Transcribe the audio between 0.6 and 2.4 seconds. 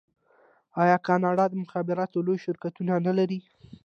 آیا کاناډا د مخابراتو لوی